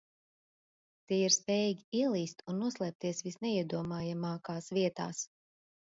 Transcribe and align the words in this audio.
Tie 1.11 1.19
ir 1.25 1.35
spējīgi 1.35 1.99
ielīst 2.01 2.43
un 2.53 2.59
noslēpties 2.63 3.23
visneiedomājamākās 3.29 4.73
vietās. 4.79 5.23